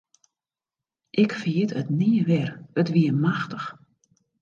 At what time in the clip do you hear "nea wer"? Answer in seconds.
1.99-2.51